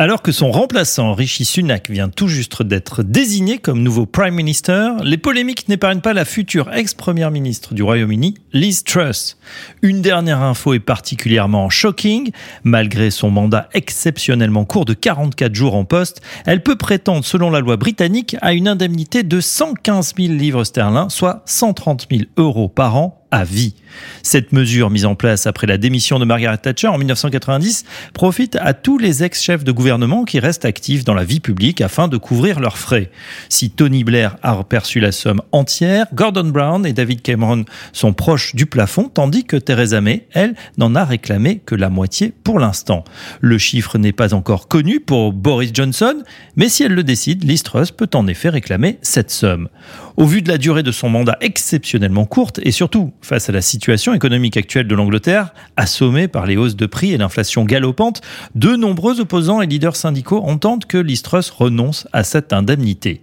Alors 0.00 0.22
que 0.22 0.32
son 0.32 0.50
remplaçant, 0.50 1.12
Rishi 1.12 1.44
Sunak, 1.44 1.90
vient 1.90 2.08
tout 2.08 2.26
juste 2.26 2.62
d'être 2.62 3.02
désigné 3.02 3.58
comme 3.58 3.82
nouveau 3.82 4.06
Prime 4.06 4.32
Minister, 4.32 4.92
les 5.04 5.18
polémiques 5.18 5.68
n'épargnent 5.68 6.00
pas 6.00 6.14
la 6.14 6.24
future 6.24 6.72
ex-première 6.72 7.30
ministre 7.30 7.74
du 7.74 7.82
Royaume-Uni, 7.82 8.36
Liz 8.54 8.82
Truss. 8.82 9.36
Une 9.82 10.00
dernière 10.00 10.40
info 10.40 10.72
est 10.72 10.80
particulièrement 10.80 11.68
shocking. 11.68 12.30
Malgré 12.64 13.10
son 13.10 13.30
mandat 13.30 13.68
exceptionnellement 13.74 14.64
court 14.64 14.86
de 14.86 14.94
44 14.94 15.54
jours 15.54 15.74
en 15.74 15.84
poste, 15.84 16.22
elle 16.46 16.62
peut 16.62 16.76
prétendre, 16.76 17.22
selon 17.22 17.50
la 17.50 17.60
loi 17.60 17.76
britannique, 17.76 18.36
à 18.40 18.54
une 18.54 18.68
indemnité 18.68 19.22
de 19.22 19.38
115 19.38 20.14
000 20.16 20.32
livres 20.32 20.64
sterling, 20.64 21.10
soit 21.10 21.42
130 21.44 22.06
000 22.10 22.22
euros 22.38 22.70
par 22.70 22.96
an 22.96 23.19
à 23.30 23.44
vie. 23.44 23.74
Cette 24.22 24.52
mesure 24.52 24.90
mise 24.90 25.04
en 25.04 25.14
place 25.14 25.46
après 25.46 25.66
la 25.66 25.78
démission 25.78 26.18
de 26.18 26.24
Margaret 26.24 26.58
Thatcher 26.58 26.88
en 26.88 26.98
1990 26.98 27.84
profite 28.12 28.56
à 28.56 28.74
tous 28.74 28.98
les 28.98 29.24
ex-chefs 29.24 29.64
de 29.64 29.72
gouvernement 29.72 30.24
qui 30.24 30.38
restent 30.38 30.64
actifs 30.64 31.04
dans 31.04 31.14
la 31.14 31.24
vie 31.24 31.40
publique 31.40 31.80
afin 31.80 32.08
de 32.08 32.16
couvrir 32.16 32.60
leurs 32.60 32.78
frais. 32.78 33.10
Si 33.48 33.70
Tony 33.70 34.04
Blair 34.04 34.36
a 34.42 34.62
perçu 34.64 35.00
la 35.00 35.12
somme 35.12 35.42
entière, 35.52 36.06
Gordon 36.14 36.48
Brown 36.48 36.86
et 36.86 36.92
David 36.92 37.22
Cameron 37.22 37.64
sont 37.92 38.12
proches 38.12 38.54
du 38.54 38.66
plafond, 38.66 39.08
tandis 39.08 39.44
que 39.44 39.56
Theresa 39.56 40.00
May, 40.00 40.26
elle, 40.32 40.54
n'en 40.76 40.94
a 40.94 41.04
réclamé 41.04 41.60
que 41.64 41.74
la 41.74 41.90
moitié 41.90 42.32
pour 42.44 42.58
l'instant. 42.58 43.04
Le 43.40 43.58
chiffre 43.58 43.98
n'est 43.98 44.12
pas 44.12 44.34
encore 44.34 44.68
connu 44.68 45.00
pour 45.00 45.32
Boris 45.32 45.70
Johnson, 45.72 46.22
mais 46.56 46.68
si 46.68 46.82
elle 46.82 46.94
le 46.94 47.04
décide, 47.04 47.44
Liz 47.44 47.62
peut 47.96 48.10
en 48.14 48.26
effet 48.26 48.48
réclamer 48.48 48.98
cette 49.02 49.30
somme. 49.30 49.68
Au 50.16 50.26
vu 50.26 50.42
de 50.42 50.48
la 50.48 50.58
durée 50.58 50.82
de 50.82 50.92
son 50.92 51.08
mandat 51.08 51.36
exceptionnellement 51.40 52.26
courte 52.26 52.60
et 52.62 52.72
surtout 52.72 53.12
face 53.22 53.48
à 53.48 53.52
la 53.52 53.62
situation 53.62 54.14
économique 54.14 54.56
actuelle 54.56 54.88
de 54.88 54.94
l'Angleterre, 54.94 55.52
assommée 55.76 56.28
par 56.28 56.46
les 56.46 56.56
hausses 56.56 56.76
de 56.76 56.86
prix 56.86 57.12
et 57.12 57.18
l'inflation 57.18 57.64
galopante, 57.64 58.20
de 58.54 58.76
nombreux 58.76 59.20
opposants 59.20 59.60
et 59.60 59.66
leaders 59.66 59.96
syndicaux 59.96 60.42
entendent 60.44 60.86
que 60.86 60.98
Listrus 60.98 61.50
renonce 61.50 62.08
à 62.12 62.24
cette 62.24 62.52
indemnité. 62.52 63.22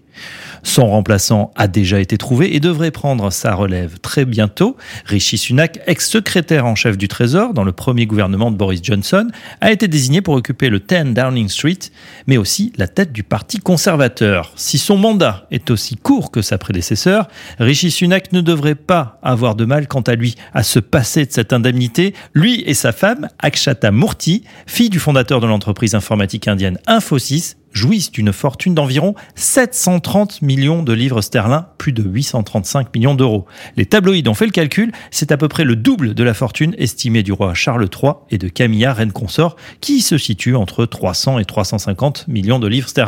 Son 0.67 0.85
remplaçant 0.87 1.51
a 1.55 1.69
déjà 1.69 2.01
été 2.01 2.17
trouvé 2.17 2.53
et 2.53 2.59
devrait 2.59 2.91
prendre 2.91 3.31
sa 3.31 3.55
relève 3.55 3.99
très 3.99 4.25
bientôt. 4.25 4.75
Rishi 5.05 5.37
Sunak, 5.37 5.79
ex-secrétaire 5.87 6.65
en 6.65 6.75
chef 6.75 6.97
du 6.97 7.07
Trésor 7.07 7.53
dans 7.53 7.63
le 7.63 7.71
premier 7.71 8.05
gouvernement 8.05 8.51
de 8.51 8.57
Boris 8.57 8.81
Johnson, 8.83 9.29
a 9.61 9.71
été 9.71 9.87
désigné 9.87 10.21
pour 10.21 10.33
occuper 10.33 10.67
le 10.67 10.79
10 10.81 11.13
Downing 11.13 11.47
Street, 11.47 11.79
mais 12.27 12.35
aussi 12.35 12.73
la 12.75 12.89
tête 12.89 13.13
du 13.13 13.23
Parti 13.23 13.59
conservateur. 13.59 14.51
Si 14.57 14.77
son 14.77 14.97
mandat 14.97 15.47
est 15.51 15.71
aussi 15.71 15.95
court 15.95 16.31
que 16.31 16.41
sa 16.41 16.57
prédécesseur, 16.57 17.29
Rishi 17.59 17.89
Sunak 17.89 18.33
ne 18.33 18.41
devrait 18.41 18.75
pas 18.75 19.19
avoir 19.23 19.55
de 19.55 19.63
mal 19.63 19.87
quant 19.87 20.01
à 20.01 20.15
lui 20.15 20.35
à 20.53 20.63
se 20.63 20.79
passer 20.79 21.25
de 21.25 21.31
cette 21.31 21.53
indemnité. 21.53 22.13
Lui 22.33 22.61
et 22.67 22.73
sa 22.73 22.91
femme, 22.91 23.29
Akshata 23.39 23.91
Murthy, 23.91 24.43
fille 24.65 24.89
du 24.89 24.99
fondateur 24.99 25.39
de 25.39 25.47
l'entreprise 25.47 25.95
informatique 25.95 26.49
indienne 26.49 26.77
Infosys, 26.87 27.55
jouissent 27.77 28.11
d'une 28.11 28.33
fortune 28.33 28.73
d'environ 28.73 29.13
730 29.35 30.41
millions 30.41 30.83
de 30.83 30.93
livres 30.93 31.21
sterling, 31.21 31.61
plus 31.77 31.93
de 31.93 32.03
835 32.03 32.93
millions 32.93 33.13
d'euros. 33.13 33.45
Les 33.77 33.85
tabloïds 33.85 34.27
ont 34.27 34.33
fait 34.33 34.45
le 34.45 34.51
calcul, 34.51 34.91
c'est 35.11 35.31
à 35.31 35.37
peu 35.37 35.47
près 35.47 35.63
le 35.63 35.75
double 35.75 36.15
de 36.15 36.23
la 36.23 36.33
fortune 36.33 36.73
estimée 36.77 37.23
du 37.23 37.31
roi 37.31 37.53
Charles 37.53 37.87
III 37.87 38.13
et 38.31 38.39
de 38.39 38.49
Camilla, 38.49 38.93
reine 38.93 39.11
consort, 39.11 39.55
qui 39.79 40.01
se 40.01 40.17
situe 40.17 40.55
entre 40.55 40.85
300 40.85 41.39
et 41.39 41.45
350 41.45 42.27
millions 42.27 42.59
de 42.59 42.67
livres 42.67 42.89
sterling. 42.89 43.07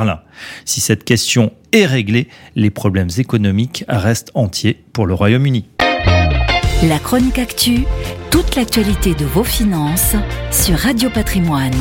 Si 0.65 0.79
cette 0.79 1.03
question 1.03 1.51
est 1.73 1.85
réglée, 1.85 2.27
les 2.55 2.69
problèmes 2.69 3.09
économiques 3.17 3.83
restent 3.87 4.31
entiers 4.35 4.83
pour 4.93 5.07
le 5.07 5.15
Royaume-Uni. 5.15 5.65
La 6.83 6.99
chronique 6.99 7.39
actu, 7.39 7.83
toute 8.29 8.55
l'actualité 8.55 9.13
de 9.13 9.25
vos 9.25 9.43
finances 9.43 10.15
sur 10.51 10.77
Radio 10.77 11.09
Patrimoine. 11.09 11.73